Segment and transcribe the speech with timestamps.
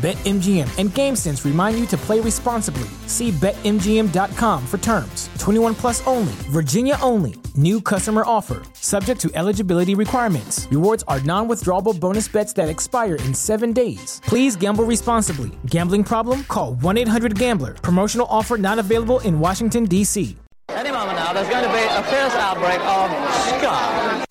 [0.00, 2.88] BetMGM and GameSense remind you to play responsibly.
[3.06, 5.28] See BetMGM.com for terms.
[5.38, 7.34] 21 plus only, Virginia only.
[7.54, 10.66] New customer offer, subject to eligibility requirements.
[10.70, 14.22] Rewards are non withdrawable bonus bets that expire in seven days.
[14.24, 15.50] Please gamble responsibly.
[15.66, 16.44] Gambling problem?
[16.44, 17.74] Call 1 800 Gambler.
[17.74, 20.34] Promotional offer not available in Washington, D.C.
[20.70, 23.10] Any moment now, there's going to be a fierce outbreak of
[23.58, 24.24] ska.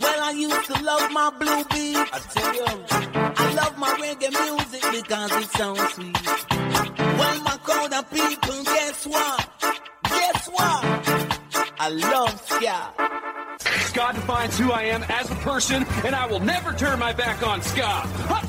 [0.00, 1.96] Well, I used to love my blue beat.
[1.96, 3.07] I tell you, I
[3.60, 6.26] love my reggae music because it sounds sweet.
[7.18, 9.38] Well, my crowd of people, guess what?
[10.04, 10.80] Guess what?
[11.80, 12.78] I love ska.
[13.88, 17.46] Ska defines who I am as a person, and I will never turn my back
[17.46, 17.90] on ska.
[18.30, 18.42] Huh!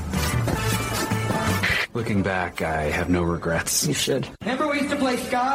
[1.94, 3.88] Looking back, I have no regrets.
[3.88, 4.28] You should.
[4.42, 5.46] Remember we used to play ska?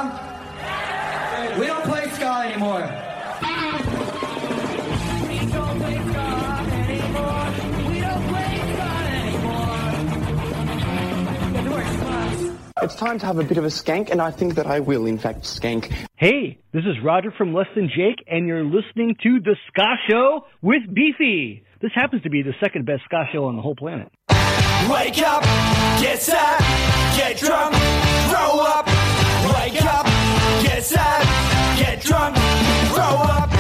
[1.59, 3.14] We don't play ska anymore.
[12.83, 15.07] It's time to have a bit of a skank, and I think that I will,
[15.07, 15.95] in fact, skank.
[16.17, 20.47] Hey, this is Roger from Less Than Jake, and you're listening to The Ska Show
[20.61, 21.63] with Beefy.
[21.81, 24.11] This happens to be the second best ska show on the whole planet.
[24.91, 25.45] Wake up,
[26.03, 27.75] get sad, get drunk,
[28.29, 28.87] grow up.
[29.55, 30.07] Wake up,
[30.65, 31.23] get set,
[31.79, 32.35] get drunk,
[32.93, 33.54] grow up.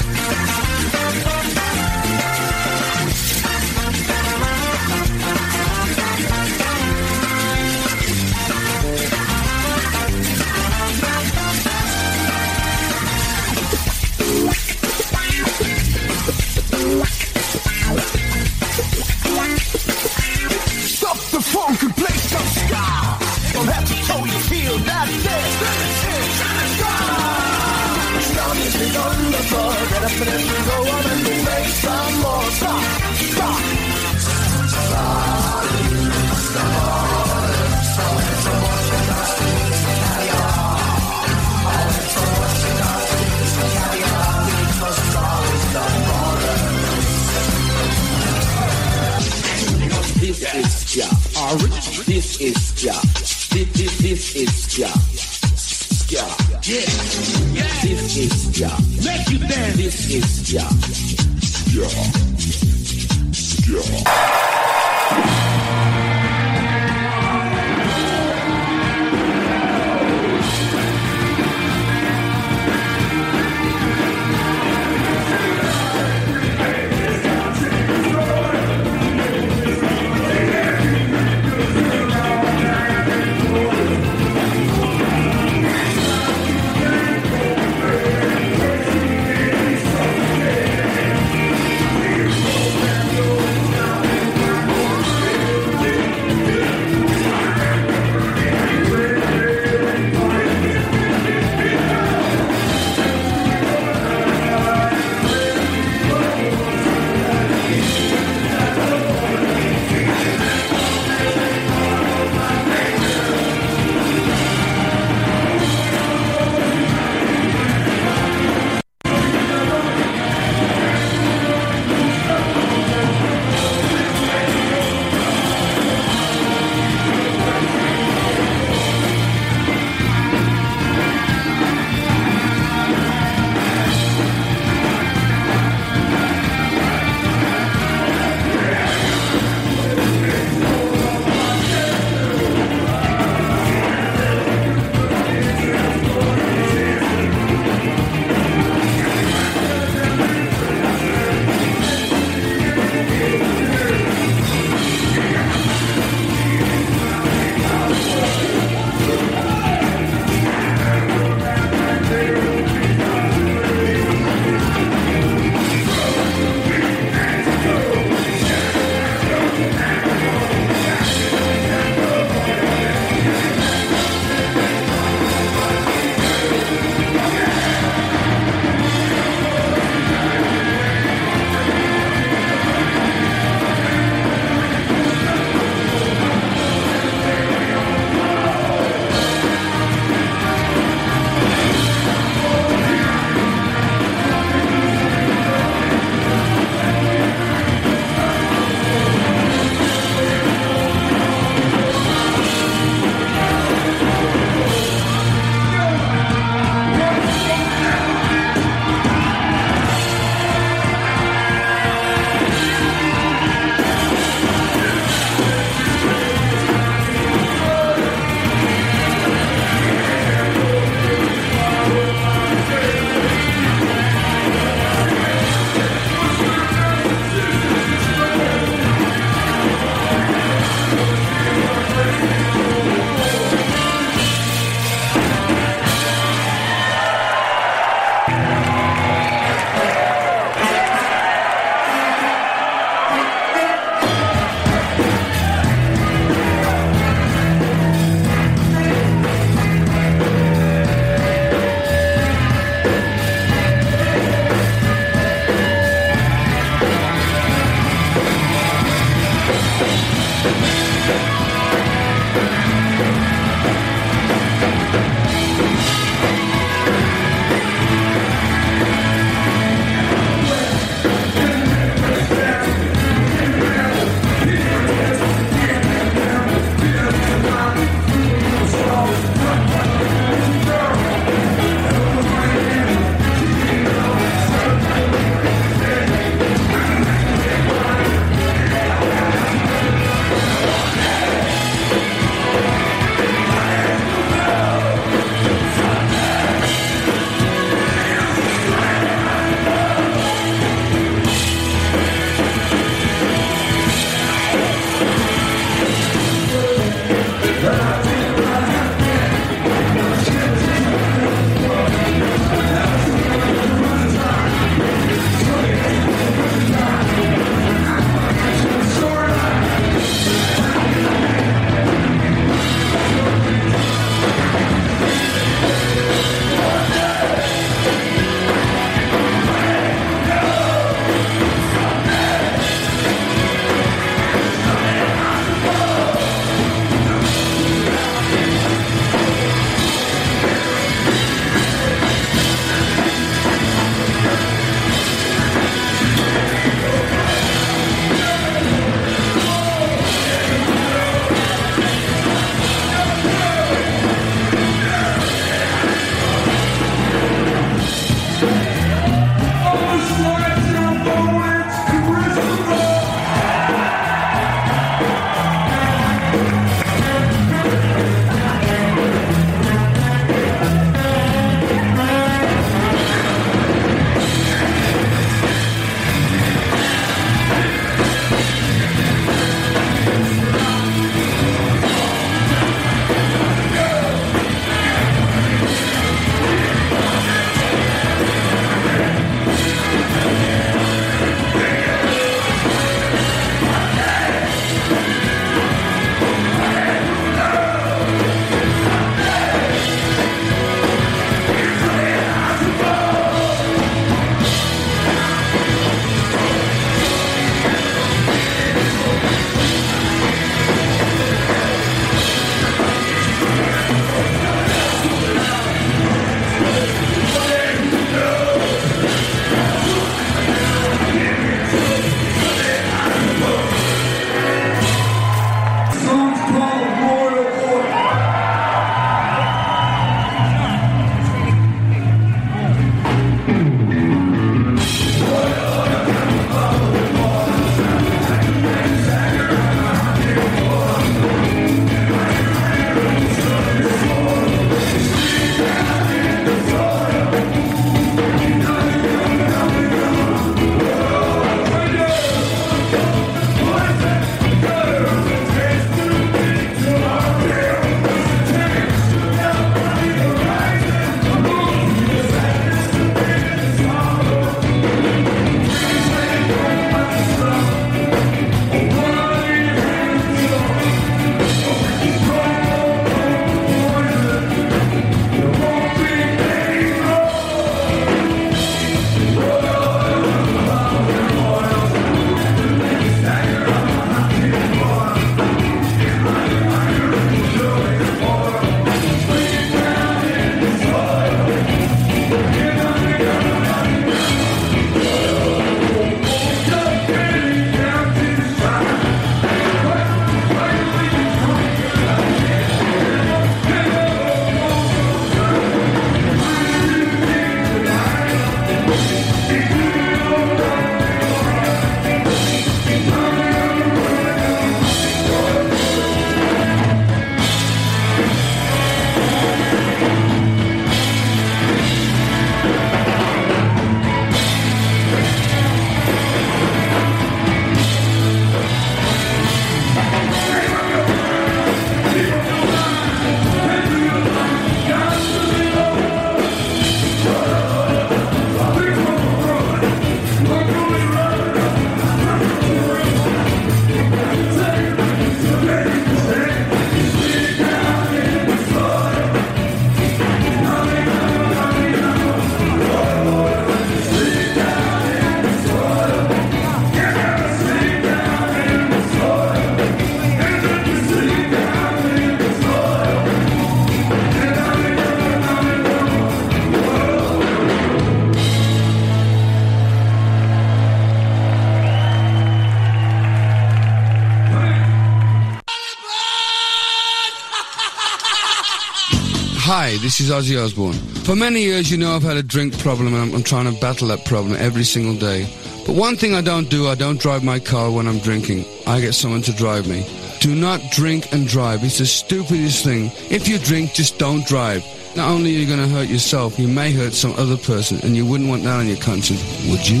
[580.08, 580.94] This is Ozzy Osbourne.
[581.24, 583.78] For many years, you know I've had a drink problem and I'm, I'm trying to
[583.78, 585.46] battle that problem every single day.
[585.86, 588.64] But one thing I don't do, I don't drive my car when I'm drinking.
[588.86, 590.06] I get someone to drive me.
[590.40, 591.84] Do not drink and drive.
[591.84, 593.10] It's the stupidest thing.
[593.30, 594.82] If you drink, just don't drive.
[595.14, 598.16] Not only are you going to hurt yourself, you may hurt some other person, and
[598.16, 600.00] you wouldn't want that on your conscience, would you?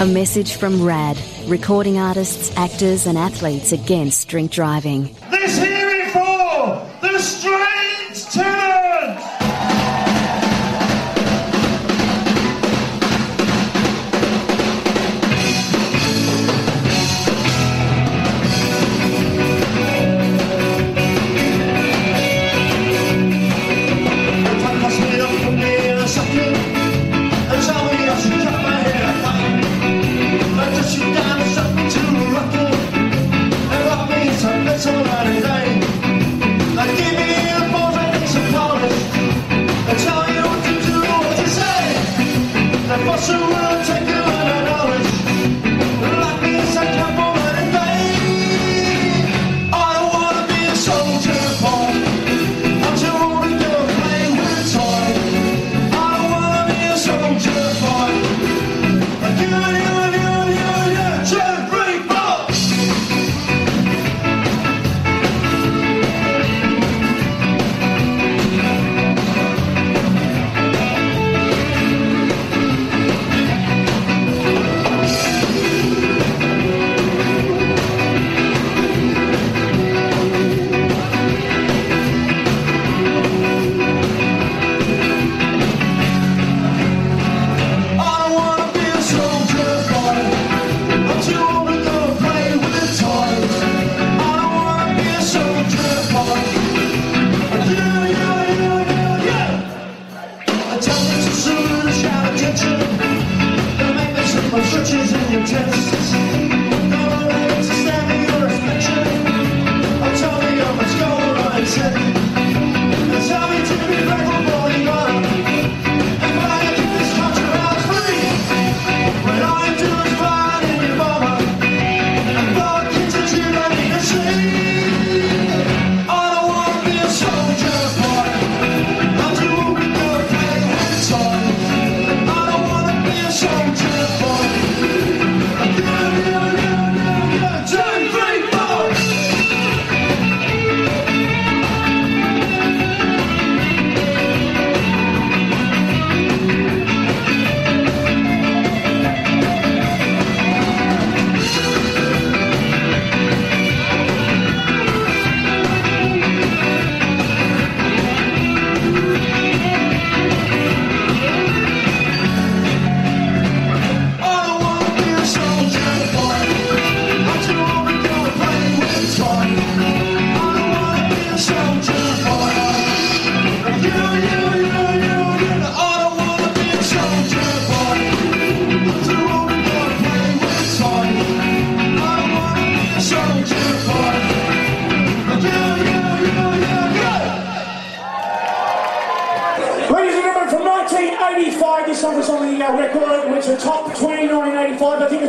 [0.00, 5.14] A message from RAD, recording artists, actors, and athletes against drink driving.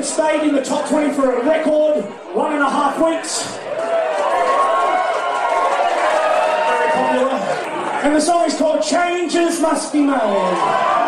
[0.02, 0.04] 1985.
[0.04, 2.98] I think it stayed in the top 20 for a record, one and a half
[2.98, 3.58] weeks.
[6.68, 7.38] Very popular.
[8.04, 11.01] And the song is called Changes Must Be Made.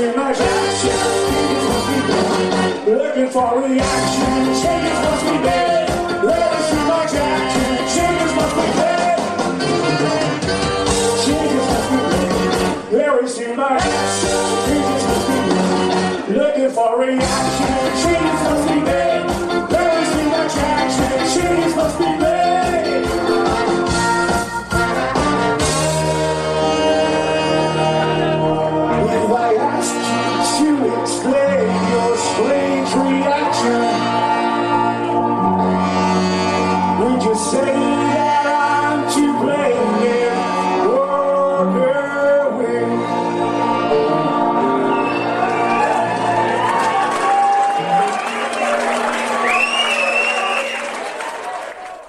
[0.00, 0.90] Is too much action?
[1.28, 2.98] Changes must be made.
[2.98, 4.30] Looking for reaction.
[4.62, 5.38] Changes must be
[13.38, 13.78] be made.
[16.28, 17.74] Looking for reaction.
[18.02, 18.74] Changes must be.
[19.74, 21.42] There is too much action.
[21.42, 21.97] Changes must be.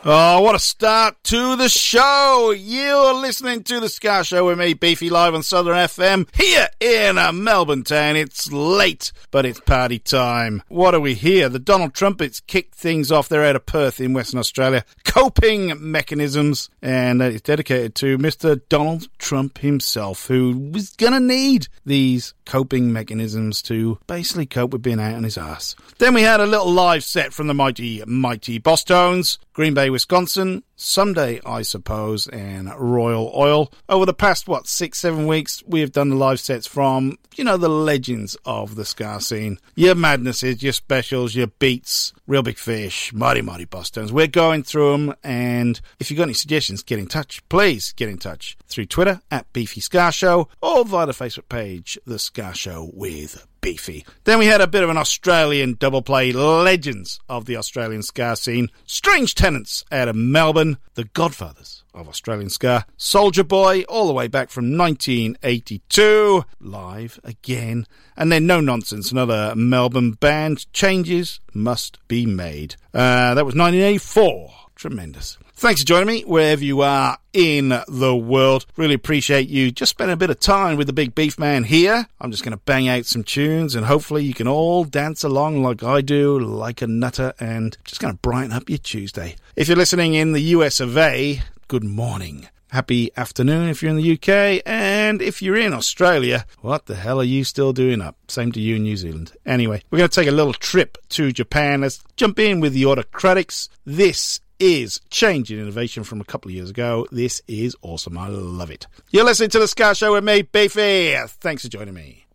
[0.05, 2.55] Oh, what a start to the show!
[2.57, 7.17] You're listening to the Ska Show with me, Beefy, live on Southern FM here in
[7.17, 8.15] uh, Melbourne town.
[8.15, 10.63] It's late, but it's party time.
[10.69, 11.49] What are we here?
[11.49, 13.27] The Donald Trumpets kicked things off.
[13.27, 14.85] They're out of Perth in Western Australia.
[15.03, 18.61] Coping mechanisms, and it's dedicated to Mr.
[18.69, 24.99] Donald Trump himself, who was gonna need these coping mechanisms to basically cope with being
[24.99, 25.75] out on his ass.
[25.99, 30.63] Then we had a little live set from the mighty, mighty Bosstones, Green Bay, Wisconsin,
[30.81, 33.69] Someday, I suppose, and Royal Oil.
[33.89, 37.43] Over the past, what, six, seven weeks, we have done the live sets from, you
[37.43, 39.59] know, the legends of the Ska scene.
[39.75, 44.11] Your madnesses, your specials, your beats, Real Big Fish, Mighty Mighty Bosstones.
[44.11, 47.43] We're going through them, and if you've got any suggestions, get in touch.
[47.49, 51.99] Please get in touch through Twitter at Beefy Ska Show or via the Facebook page,
[52.05, 54.05] The Ska Show with Beefy.
[54.23, 58.35] Then we had a bit of an Australian double play, legends of the Australian Ska
[58.35, 64.13] scene, Strange Tenants out of Melbourne, the Godfathers of Australian Ska, Soldier Boy, all the
[64.13, 71.97] way back from 1982, live again, and then No Nonsense, another Melbourne band, Changes Must
[72.07, 72.75] Be Made.
[72.93, 74.51] Uh, that was 1984.
[74.75, 75.37] Tremendous.
[75.59, 78.65] Thanks for joining me wherever you are in the world.
[78.77, 82.07] Really appreciate you just spending a bit of time with the big beef man here.
[82.21, 85.61] I'm just going to bang out some tunes and hopefully you can all dance along
[85.61, 89.35] like I do, like a nutter, and just going to brighten up your Tuesday.
[89.57, 92.47] If you're listening in the US of A, good morning.
[92.69, 97.19] Happy afternoon if you're in the UK, and if you're in Australia, what the hell
[97.19, 98.15] are you still doing up?
[98.29, 99.33] Same to you in New Zealand.
[99.45, 101.81] Anyway, we're going to take a little trip to Japan.
[101.81, 103.67] Let's jump in with the Autocratics.
[103.85, 107.07] This is change in innovation from a couple of years ago.
[107.11, 108.17] This is awesome.
[108.17, 108.87] I love it.
[109.11, 111.15] You're listening to The Ska Show with me, Beefy.
[111.27, 112.28] Thanks for joining me.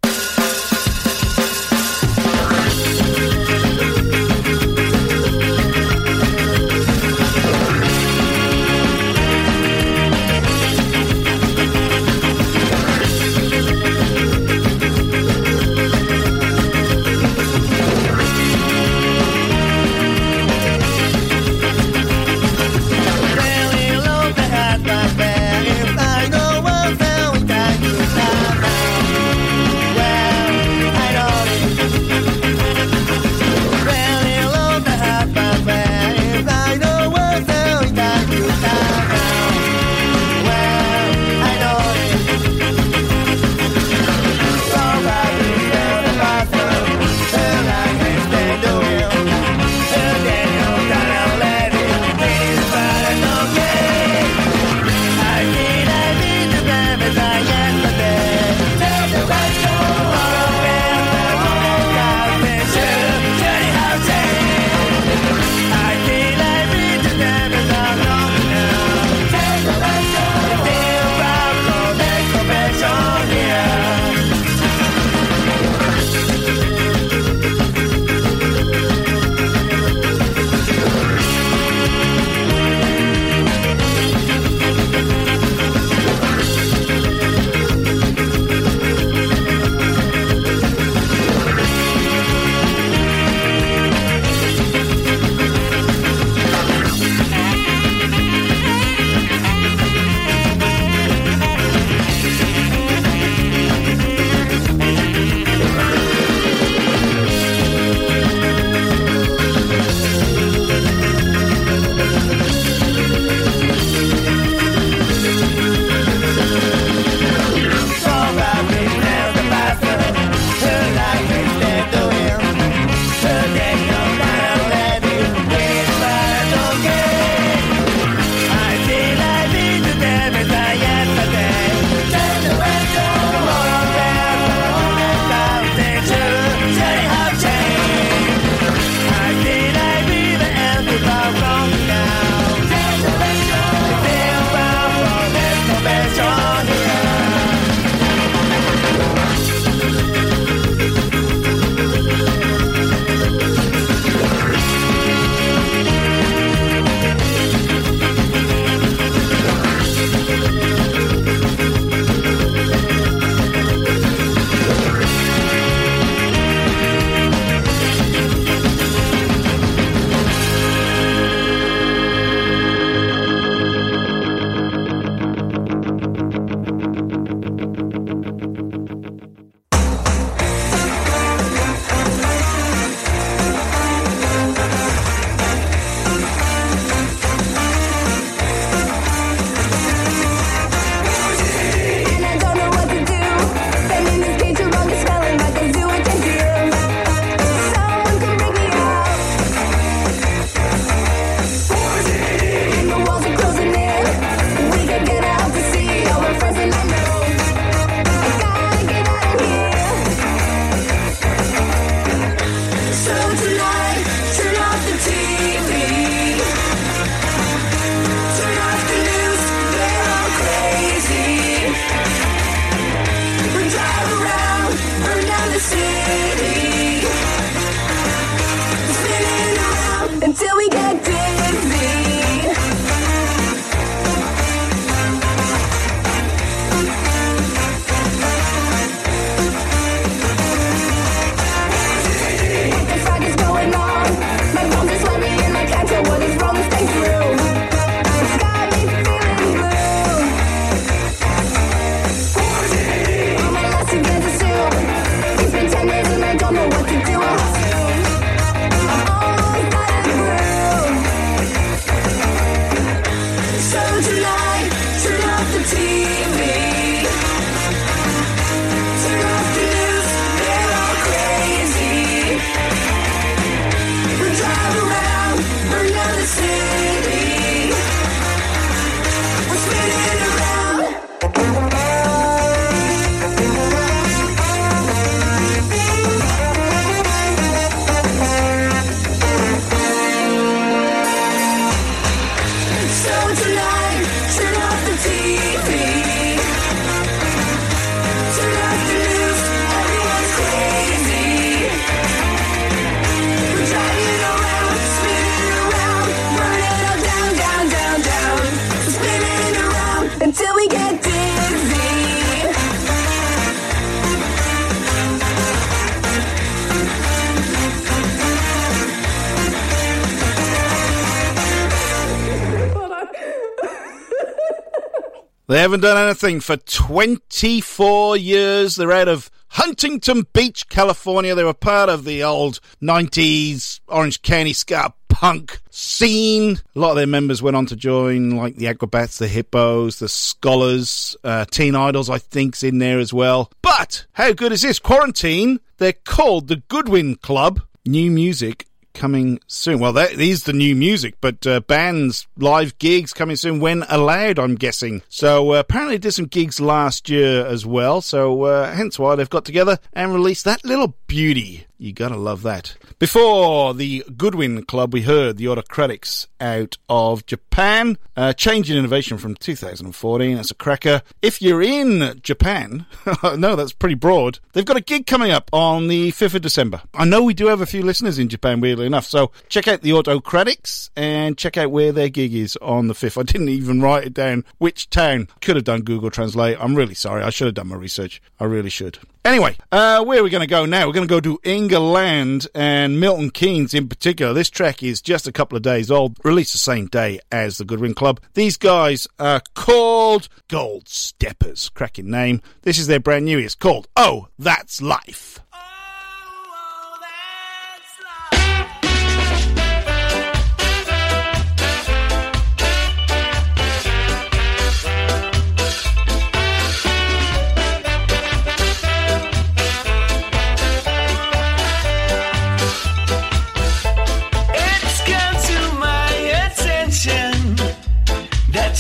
[325.65, 328.77] Haven't done anything for 24 years.
[328.77, 331.35] They're out of Huntington Beach, California.
[331.35, 336.61] They were part of the old 90s Orange County ska punk scene.
[336.77, 340.09] A lot of their members went on to join, like the Acrobats, the Hippos, the
[340.09, 343.51] Scholars, uh, Teen Idols, I think's in there as well.
[343.63, 344.79] But how good is this?
[344.79, 345.61] Quarantine.
[345.79, 347.63] They're called the Goodwin Club.
[347.87, 349.81] New music coming soon.
[349.81, 354.39] Well, that is the new music, but uh, bands, live gigs coming soon when allowed,
[354.39, 355.03] I'm guessing.
[355.09, 358.01] So uh, apparently did some gigs last year as well.
[358.01, 361.67] So uh, hence why they've got together and released that little beauty.
[361.77, 362.77] You gotta love that.
[362.99, 367.97] Before the Goodwin Club, we heard the Autocratics out of Japan.
[368.17, 370.37] Uh, change in innovation from 2014.
[370.37, 371.03] That's a cracker.
[371.23, 372.87] If you're in Japan,
[373.37, 374.39] no, that's pretty broad.
[374.53, 376.83] They've got a gig coming up on the 5th of December.
[376.93, 379.07] I know we do have a few listeners in Japan, weirdly enough.
[379.07, 383.19] So check out the Autocratics and check out where their gig is on the 5th.
[383.19, 385.29] I didn't even write it down which town.
[385.41, 386.59] Could have done Google Translate.
[386.61, 387.23] I'm really sorry.
[387.23, 388.21] I should have done my research.
[388.39, 388.99] I really should.
[389.25, 390.87] Anyway, uh, where are we going to go now?
[390.87, 394.35] We're going to go to England and Milton Keynes in particular.
[394.35, 397.95] This track is just a couple of days old, the same day as the Goodwin
[397.95, 398.21] Club.
[398.35, 401.69] These guys are called Gold Steppers.
[401.69, 402.41] Cracking name.
[402.63, 403.39] This is their brand new.
[403.39, 405.39] It's called Oh, That's Life.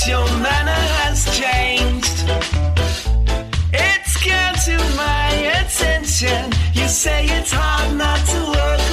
[0.06, 2.24] Your manner has changed.
[3.72, 5.28] It's come to my
[5.60, 6.52] attention.
[6.74, 8.83] You say it's hard not to walk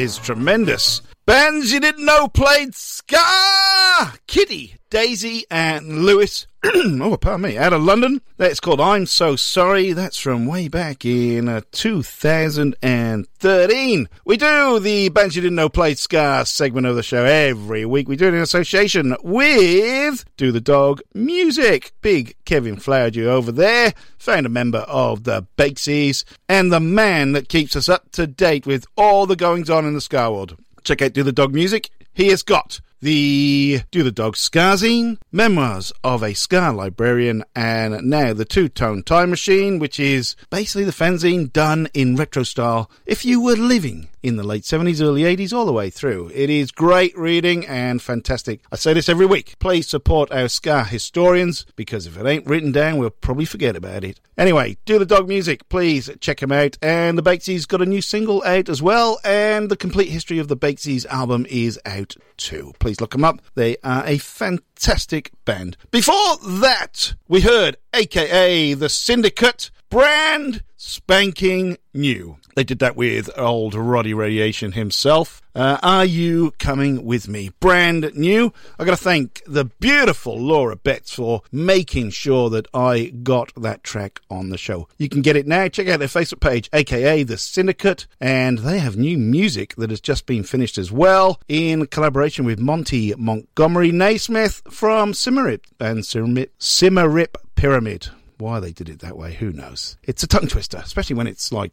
[0.00, 1.02] is tremendous.
[1.26, 4.14] Bands you didn't know played ska!
[4.26, 6.46] Kitty, Daisy, and Lewis.
[6.64, 7.58] oh, pardon me.
[7.58, 8.19] Out of London.
[8.40, 9.92] That's called I'm So Sorry.
[9.92, 14.08] That's from way back in uh, 2013.
[14.24, 18.08] We do the Bands You Didn't Know Played Ska segment of the show every week.
[18.08, 21.92] We do it in association with Do the Dog Music.
[22.00, 27.76] Big Kevin Flowerdew over there, founder member of the Bakesys, and the man that keeps
[27.76, 30.56] us up to date with all the goings on in the ska world.
[30.82, 31.90] Check out Do the Dog Music.
[32.14, 38.32] He has got the Do the Dog Skazine, Memoirs of a Ska Librarian, and now
[38.32, 43.24] the Two Tone Time Machine, which is basically the fanzine done in retro style if
[43.24, 46.30] you were living in the late 70s, early 80s, all the way through.
[46.34, 48.60] It is great reading and fantastic.
[48.70, 49.56] I say this every week.
[49.58, 54.04] Please support our Ska historians because if it ain't written down, we'll probably forget about
[54.04, 54.20] it.
[54.36, 55.68] Anyway, do the dog music.
[55.68, 56.78] Please check them out.
[56.80, 59.18] And the Bakesys got a new single out as well.
[59.24, 62.72] And the complete history of the Bakesys album is out too.
[62.78, 63.42] Please look them up.
[63.54, 65.76] They are a fantastic band.
[65.90, 72.38] Before that, we heard AKA The Syndicate, brand spanking new.
[72.54, 75.40] They did that with old Roddy Radiation himself.
[75.54, 77.50] Uh, are you coming with me?
[77.60, 78.52] Brand new.
[78.78, 83.82] I got to thank the beautiful Laura Betts for making sure that I got that
[83.82, 84.88] track on the show.
[84.98, 85.68] You can get it now.
[85.68, 90.00] Check out their Facebook page, aka The Syndicate, and they have new music that has
[90.00, 96.50] just been finished as well in collaboration with Monty Montgomery Naismith from Simaryp and Simaryp,
[96.58, 98.08] Simaryp Pyramid.
[98.38, 99.98] Why they did it that way, who knows?
[100.02, 101.72] It's a tongue twister, especially when it's like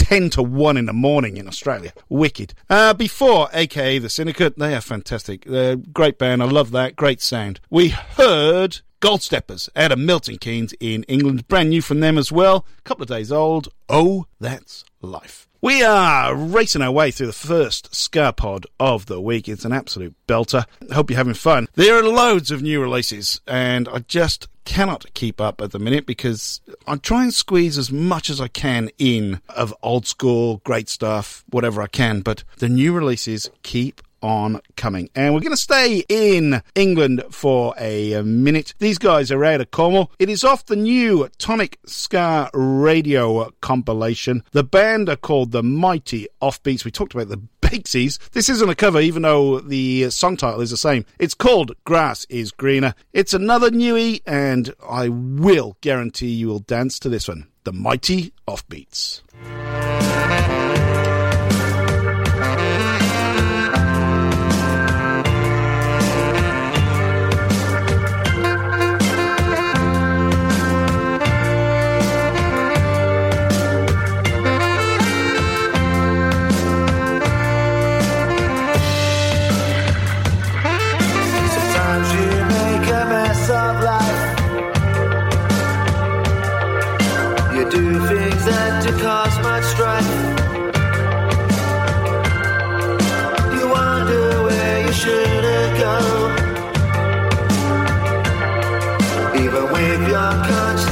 [0.00, 1.92] 10 to 1 in the morning in Australia.
[2.08, 2.54] Wicked.
[2.70, 5.44] Uh, before, aka The Syndicate, they are fantastic.
[5.44, 6.42] They're a great band.
[6.42, 6.96] I love that.
[6.96, 7.60] Great sound.
[7.68, 11.46] We heard Gold Steppers out of Milton Keynes in England.
[11.48, 12.64] Brand new from them as well.
[12.78, 13.68] A couple of days old.
[13.90, 15.46] Oh, that's life.
[15.60, 19.46] We are racing our way through the first Ska Pod of the week.
[19.48, 20.64] It's an absolute belter.
[20.92, 21.68] Hope you're having fun.
[21.74, 26.06] There are loads of new releases, and I just cannot keep up at the minute
[26.06, 30.88] because I try and squeeze as much as I can in of old school, great
[30.88, 35.10] stuff, whatever I can, but the new releases keep on coming.
[35.16, 38.74] And we're going to stay in England for a minute.
[38.78, 40.12] These guys are out of Cornwall.
[40.20, 44.44] It is off the new Tonic Ska Radio compilation.
[44.52, 46.84] The band are called the Mighty Offbeats.
[46.84, 48.18] We talked about the Bakesys.
[48.32, 51.04] This isn't a cover, even though the song title is the same.
[51.20, 52.94] It's called Grass is Greener.
[53.12, 57.46] It's another newie, and I will guarantee you will dance to this one.
[57.62, 59.20] The Mighty Offbeats.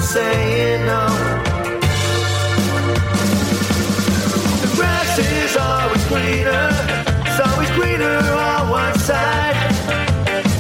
[0.09, 1.07] Saying no.
[4.63, 6.71] The grass is always greener.
[7.27, 9.55] It's always greener on one side.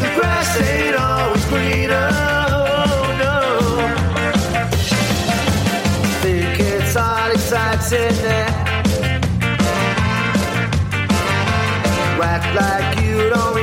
[0.02, 2.08] The grass ain't always greener.
[2.52, 3.38] Oh no.
[6.20, 8.58] Think it's all exciting there.
[12.40, 13.58] Act like you don't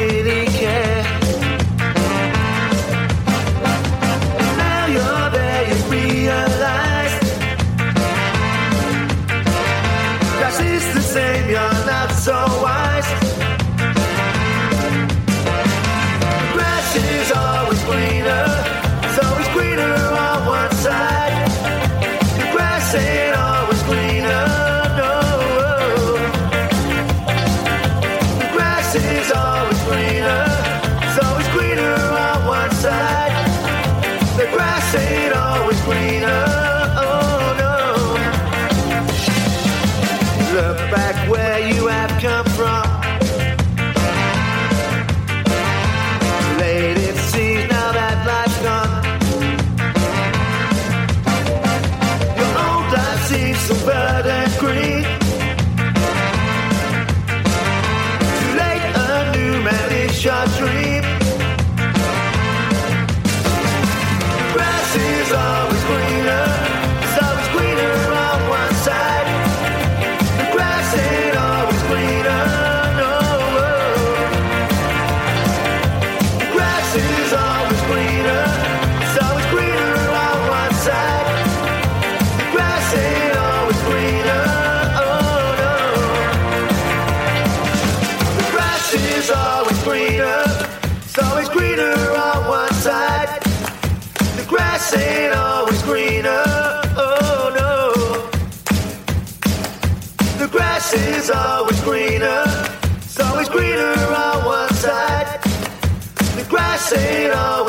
[106.90, 107.65] say it all.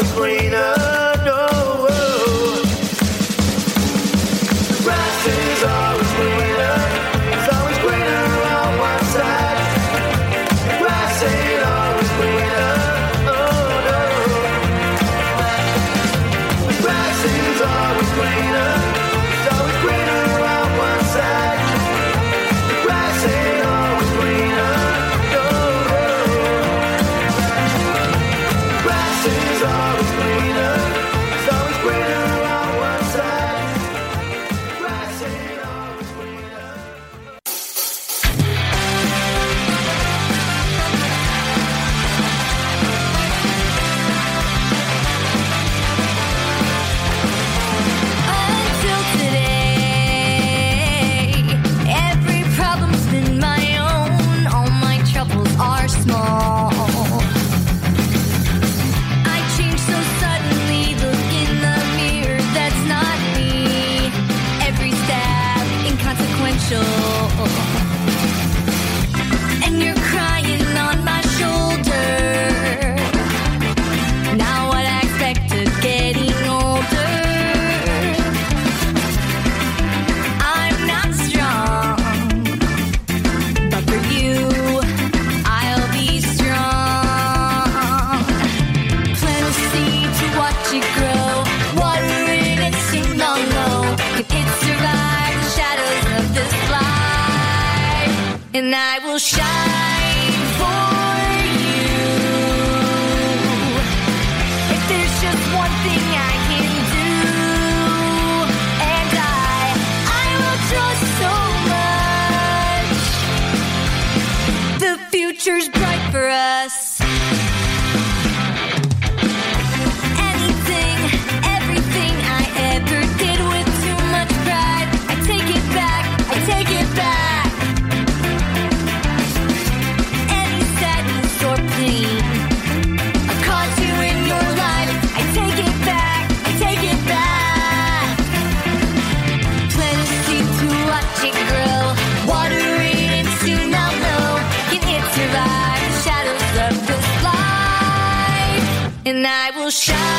[149.71, 150.16] shine.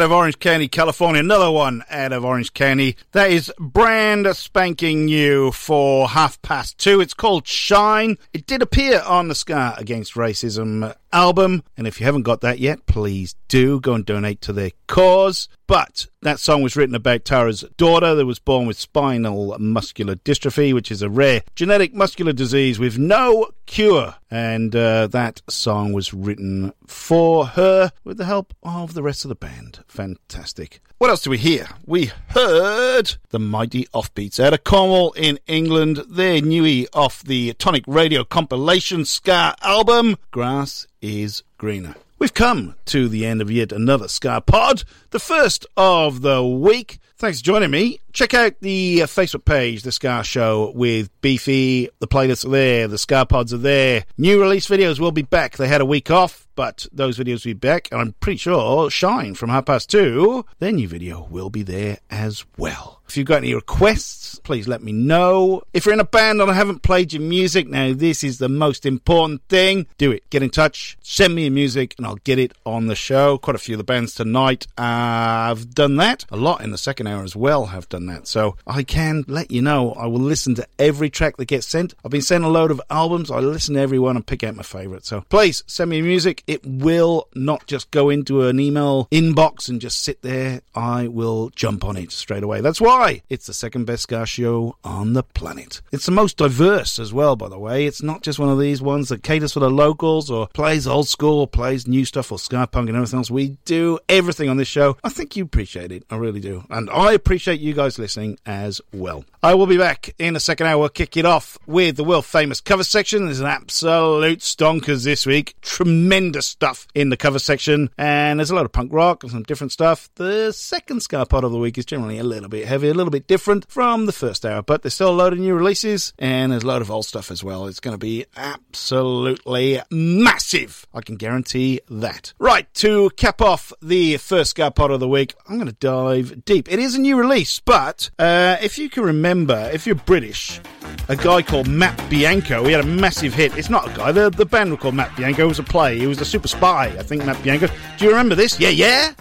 [0.00, 1.20] at out of Orange County, California.
[1.20, 2.96] Another one out of Orange County.
[3.12, 7.00] That is brand spanking new for half past two.
[7.00, 8.18] It's called Shine.
[8.32, 11.62] It did appear on the Ska Against Racism album.
[11.76, 15.48] And if you haven't got that yet, please do go and donate to their cause.
[15.66, 20.74] But that song was written about Tara's daughter that was born with spinal muscular dystrophy,
[20.74, 24.16] which is a rare genetic muscular disease with no cure.
[24.30, 29.28] And uh, that song was written for her with the help of the rest of
[29.28, 30.80] the band fantastic.
[30.98, 31.68] What else do we hear?
[31.84, 37.84] We heard the mighty offbeats out of Cornwall in England, their newie off the Tonic
[37.86, 41.94] Radio compilation Ska album, Grass is Greener.
[42.18, 46.98] We've come to the end of yet another Ska pod, the first of the week.
[47.22, 48.00] Thanks for joining me.
[48.12, 51.88] Check out the uh, Facebook page, The Ska Show with Beefy.
[52.00, 52.88] The playlists are there.
[52.88, 54.04] The Ska Pods are there.
[54.18, 55.56] New release videos will be back.
[55.56, 57.88] They had a week off, but those videos will be back.
[57.92, 62.00] And I'm pretty sure Shine from half past two, their new video will be there
[62.10, 62.98] as well.
[63.08, 65.62] If you've got any requests, please let me know.
[65.74, 68.48] If you're in a band and I haven't played your music, now this is the
[68.48, 69.86] most important thing.
[69.98, 70.28] Do it.
[70.30, 70.96] Get in touch.
[71.02, 73.36] Send me your music and I'll get it on the show.
[73.38, 76.24] Quite a few of the bands tonight have done that.
[76.30, 78.26] A lot in the second as well have done that.
[78.26, 79.92] So I can let you know.
[79.92, 81.94] I will listen to every track that gets sent.
[82.04, 83.30] I've been sent a load of albums.
[83.30, 85.04] I listen to everyone and pick out my favourite.
[85.04, 86.42] So please send me music.
[86.46, 90.62] It will not just go into an email inbox and just sit there.
[90.74, 92.60] I will jump on it straight away.
[92.60, 95.80] That's why it's the second best Ska show on the planet.
[95.92, 97.86] It's the most diverse as well, by the way.
[97.86, 101.08] It's not just one of these ones that caters for the locals or plays old
[101.08, 103.30] school or plays new stuff or ska punk and everything else.
[103.30, 104.96] We do everything on this show.
[105.04, 106.04] I think you appreciate it.
[106.10, 106.64] I really do.
[106.70, 109.24] And appreciate you guys listening as well.
[109.42, 110.78] I will be back in a second hour.
[110.78, 113.24] We'll kick it off with the world famous cover section.
[113.24, 115.56] There's an absolute stonkers this week.
[115.62, 117.90] Tremendous stuff in the cover section.
[117.98, 120.08] And there's a lot of punk rock and some different stuff.
[120.14, 123.10] The second ska part of the week is generally a little bit heavy, a little
[123.10, 126.52] bit different from the first hour, but there's still a load of new releases and
[126.52, 127.66] there's a load of old stuff as well.
[127.66, 130.86] It's going to be absolutely massive.
[130.94, 132.32] I can guarantee that.
[132.38, 136.44] Right, to cap off the first ska pod of the week, I'm going to dive
[136.44, 136.70] deep.
[136.70, 140.60] It is a new release, but uh, if you can remember, if you're British,
[141.08, 143.56] a guy called Matt Bianco, he had a massive hit.
[143.56, 145.44] It's not a guy, the, the band were called Matt Bianco.
[145.44, 145.98] It was a play.
[145.98, 147.68] He was a super spy, I think, Matt Bianco.
[147.98, 148.58] Do you remember this?
[148.58, 149.12] Yeah, yeah?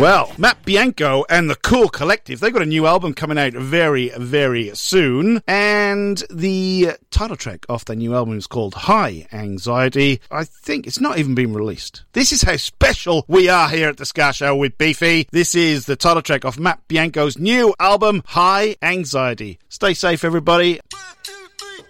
[0.00, 4.08] Well, Matt Bianco and the Cool Collective, they've got a new album coming out very,
[4.16, 5.42] very soon.
[5.46, 10.22] And the title track off their new album is called High Anxiety.
[10.30, 12.04] I think it's not even been released.
[12.14, 15.28] This is how special we are here at the Ska Show with Beefy.
[15.32, 19.58] This is the title track of Matt Bianco's new album, High Anxiety.
[19.68, 20.80] Stay safe, everybody.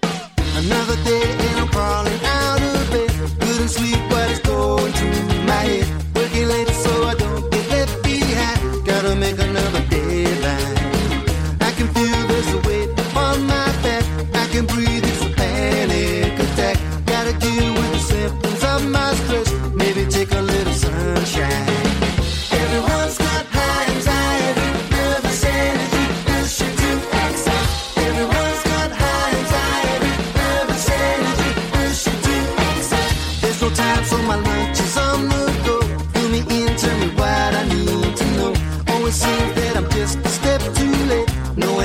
[0.02, 3.10] Another day and I'm crawling out of bed.
[3.40, 5.99] Couldn't sleep what is going through my head.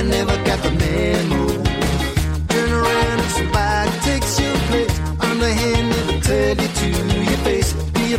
[0.08, 1.46] Never got the memo.
[2.48, 4.98] Turn around and somebody takes your place.
[5.20, 6.88] Underhand never tell you to
[7.30, 7.72] your face.
[7.72, 8.18] Do you